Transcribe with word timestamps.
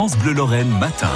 France 0.00 0.16
Bleu 0.18 0.32
Lorraine 0.32 0.70
matin. 0.78 1.10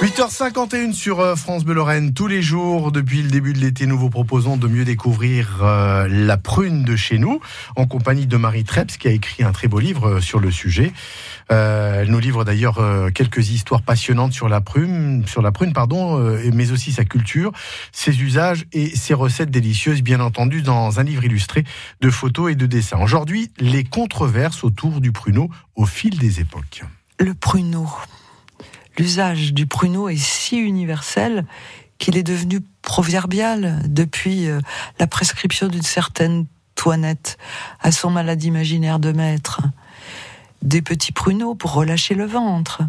8h51 0.00 0.92
sur 0.92 1.18
euh, 1.18 1.34
France 1.34 1.64
Bleu 1.64 1.74
Lorraine. 1.74 2.14
Tous 2.14 2.28
les 2.28 2.40
jours, 2.40 2.92
depuis 2.92 3.20
le 3.20 3.28
début 3.28 3.52
de 3.52 3.58
l'été, 3.58 3.84
nous 3.86 3.98
vous 3.98 4.10
proposons 4.10 4.56
de 4.56 4.68
mieux 4.68 4.84
découvrir 4.84 5.58
euh, 5.62 6.06
la 6.08 6.36
prune 6.36 6.84
de 6.84 6.94
chez 6.94 7.18
nous, 7.18 7.40
en 7.74 7.86
compagnie 7.86 8.28
de 8.28 8.36
Marie 8.36 8.62
Treps, 8.62 8.96
qui 8.96 9.08
a 9.08 9.10
écrit 9.10 9.42
un 9.42 9.50
très 9.50 9.66
beau 9.66 9.80
livre 9.80 10.08
euh, 10.08 10.20
sur 10.20 10.38
le 10.38 10.52
sujet. 10.52 10.92
elle 11.48 12.12
nous 12.12 12.20
livre 12.20 12.44
d'ailleurs 12.44 12.80
quelques 13.12 13.50
histoires 13.50 13.82
passionnantes 13.82 14.32
sur 14.32 14.48
la 14.48 14.60
prune, 14.60 15.26
sur 15.26 15.42
la 15.42 15.50
prune, 15.50 15.72
pardon, 15.72 16.16
mais 16.54 16.70
aussi 16.70 16.92
sa 16.92 17.04
culture, 17.04 17.50
ses 17.90 18.22
usages 18.22 18.66
et 18.72 18.94
ses 18.94 19.14
recettes 19.14 19.50
délicieuses, 19.50 20.00
bien 20.00 20.20
entendu, 20.20 20.62
dans 20.62 21.00
un 21.00 21.02
livre 21.02 21.24
illustré 21.24 21.64
de 22.00 22.08
photos 22.08 22.52
et 22.52 22.54
de 22.54 22.66
dessins. 22.66 23.00
Aujourd'hui, 23.02 23.50
les 23.58 23.82
controverses 23.82 24.62
autour 24.62 25.00
du 25.00 25.10
pruneau 25.10 25.50
au 25.74 25.86
fil 25.86 26.16
des 26.18 26.38
époques. 26.38 26.84
Le 27.22 27.34
pruneau 27.34 27.88
l'usage 28.98 29.54
du 29.54 29.66
pruneau 29.66 30.08
est 30.08 30.16
si 30.16 30.58
universel 30.58 31.46
qu'il 31.98 32.16
est 32.16 32.24
devenu 32.24 32.60
proverbial 32.82 33.80
depuis 33.86 34.48
euh, 34.48 34.60
la 34.98 35.06
prescription 35.06 35.68
d'une 35.68 35.82
certaine 35.82 36.46
toinette 36.74 37.38
à 37.80 37.92
son 37.92 38.10
malade 38.10 38.42
imaginaire 38.42 38.98
de 38.98 39.12
maître. 39.12 39.62
Des 40.62 40.82
petits 40.82 41.12
pruneaux 41.12 41.54
pour 41.54 41.74
relâcher 41.74 42.16
le 42.16 42.26
ventre. 42.26 42.82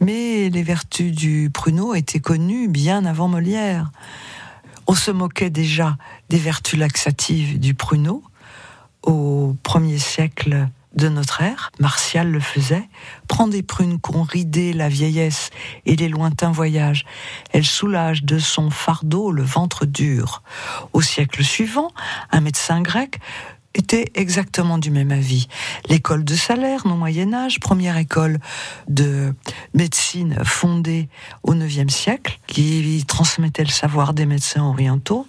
Mais 0.00 0.48
les 0.48 0.64
vertus 0.64 1.12
du 1.12 1.48
pruneau 1.48 1.94
étaient 1.94 2.18
connues 2.18 2.66
bien 2.66 3.04
avant 3.04 3.28
Molière. 3.28 3.92
On 4.88 4.94
se 4.94 5.12
moquait 5.12 5.50
déjà 5.50 5.96
des 6.28 6.38
vertus 6.38 6.76
laxatives 6.76 7.60
du 7.60 7.74
pruneau. 7.74 8.24
Au 9.04 9.56
premier 9.62 9.98
siècle 9.98 10.66
de 11.00 11.08
notre 11.08 11.40
ère, 11.40 11.72
Martial 11.80 12.30
le 12.30 12.40
faisait, 12.40 12.86
prend 13.26 13.48
des 13.48 13.62
prunes 13.62 13.98
qu'ont 13.98 14.22
ridé 14.22 14.74
la 14.74 14.90
vieillesse 14.90 15.48
et 15.86 15.96
les 15.96 16.08
lointains 16.08 16.52
voyages. 16.52 17.06
Elle 17.52 17.64
soulage 17.64 18.22
de 18.22 18.38
son 18.38 18.68
fardeau 18.68 19.32
le 19.32 19.42
ventre 19.42 19.86
dur. 19.86 20.42
Au 20.92 21.00
siècle 21.00 21.42
suivant, 21.42 21.90
un 22.32 22.42
médecin 22.42 22.82
grec 22.82 23.18
était 23.74 24.10
exactement 24.14 24.78
du 24.78 24.90
même 24.90 25.12
avis. 25.12 25.46
L'école 25.88 26.24
de 26.24 26.34
Salaire, 26.34 26.86
non 26.86 26.96
Moyen 26.96 27.32
Âge, 27.32 27.60
première 27.60 27.96
école 27.96 28.38
de 28.88 29.34
médecine 29.74 30.36
fondée 30.44 31.08
au 31.42 31.54
IXe 31.54 31.92
siècle, 31.92 32.38
qui 32.46 33.04
transmettait 33.06 33.64
le 33.64 33.70
savoir 33.70 34.12
des 34.12 34.26
médecins 34.26 34.64
orientaux, 34.64 35.26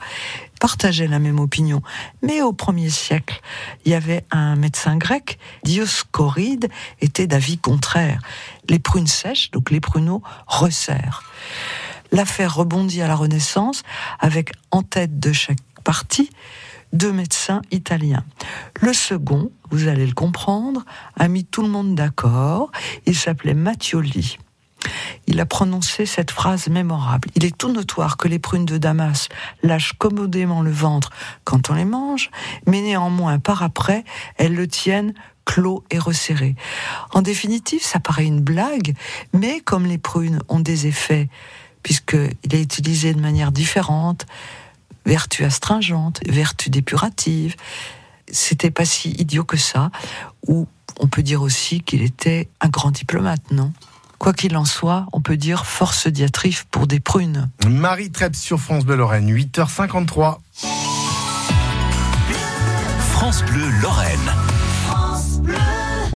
partageait 0.59 1.07
la 1.07 1.19
même 1.19 1.39
opinion. 1.39 1.81
Mais 2.21 2.41
au 2.41 2.53
premier 2.53 2.89
siècle, 2.89 3.41
il 3.85 3.91
y 3.91 3.95
avait 3.95 4.23
un 4.31 4.55
médecin 4.55 4.97
grec, 4.97 5.37
Dioscoride, 5.63 6.69
était 6.99 7.27
d'avis 7.27 7.57
contraire. 7.57 8.21
Les 8.69 8.79
prunes 8.79 9.07
sèches, 9.07 9.51
donc 9.51 9.71
les 9.71 9.79
pruneaux, 9.79 10.21
resserrent. 10.47 11.23
L'affaire 12.11 12.55
rebondit 12.55 13.01
à 13.01 13.07
la 13.07 13.15
Renaissance 13.15 13.83
avec 14.19 14.51
en 14.71 14.83
tête 14.83 15.19
de 15.19 15.31
chaque 15.31 15.57
partie 15.91 16.29
deux 16.93 17.11
médecins 17.11 17.61
italiens. 17.69 18.23
Le 18.79 18.93
second, 18.93 19.51
vous 19.71 19.89
allez 19.89 20.07
le 20.07 20.13
comprendre, 20.13 20.85
a 21.19 21.27
mis 21.27 21.43
tout 21.43 21.63
le 21.63 21.67
monde 21.67 21.95
d'accord. 21.95 22.71
Il 23.05 23.13
s'appelait 23.13 23.53
Mattioli. 23.53 24.37
Il 25.27 25.41
a 25.41 25.45
prononcé 25.45 26.05
cette 26.05 26.31
phrase 26.31 26.69
mémorable. 26.69 27.27
Il 27.35 27.43
est 27.43 27.57
tout 27.57 27.73
notoire 27.73 28.15
que 28.15 28.29
les 28.29 28.39
prunes 28.39 28.63
de 28.63 28.77
Damas 28.77 29.27
lâchent 29.63 29.91
commodément 29.97 30.61
le 30.61 30.71
ventre 30.71 31.09
quand 31.43 31.69
on 31.69 31.73
les 31.73 31.83
mange, 31.83 32.31
mais 32.65 32.79
néanmoins, 32.79 33.37
par 33.37 33.61
après, 33.61 34.05
elles 34.37 34.55
le 34.55 34.69
tiennent 34.69 35.13
clos 35.43 35.83
et 35.91 35.99
resserré. 35.99 36.55
En 37.13 37.21
définitive, 37.21 37.83
ça 37.83 37.99
paraît 37.99 38.27
une 38.27 38.39
blague, 38.39 38.95
mais 39.33 39.59
comme 39.59 39.85
les 39.85 39.97
prunes 39.97 40.39
ont 40.47 40.61
des 40.61 40.87
effets, 40.87 41.27
puisqu'il 41.83 42.55
est 42.55 42.61
utilisé 42.61 43.13
de 43.13 43.19
manière 43.19 43.51
différente, 43.51 44.25
vertu 45.05 45.43
astringente, 45.43 46.19
vertu 46.27 46.69
dépurative. 46.69 47.55
C'était 48.31 48.71
pas 48.71 48.85
si 48.85 49.11
idiot 49.11 49.43
que 49.43 49.57
ça. 49.57 49.91
Ou 50.47 50.67
on 50.99 51.07
peut 51.07 51.23
dire 51.23 51.41
aussi 51.41 51.81
qu'il 51.81 52.01
était 52.01 52.49
un 52.59 52.69
grand 52.69 52.91
diplomate, 52.91 53.51
non? 53.51 53.73
Quoi 54.19 54.33
qu'il 54.33 54.55
en 54.55 54.65
soit, 54.65 55.07
on 55.13 55.21
peut 55.21 55.37
dire 55.37 55.65
force 55.65 56.07
diatrice 56.07 56.65
pour 56.69 56.85
des 56.85 56.99
prunes. 56.99 57.49
Marie 57.67 58.11
Treps 58.11 58.39
sur 58.39 58.59
France 58.59 58.85
Bleu 58.85 58.95
Lorraine, 58.95 59.35
8h53. 59.35 60.37
France 62.99 63.43
Bleu 63.45 63.67
Lorraine. 63.81 64.50